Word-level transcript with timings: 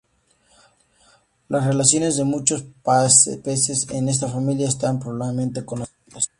Las 1.47 1.67
relaciones 1.67 2.17
de 2.17 2.23
muchos 2.23 2.63
peces 3.43 3.87
en 3.91 4.09
esta 4.09 4.27
familia 4.27 4.67
están 4.67 4.99
pobremente 4.99 5.63
conocidas. 5.63 6.27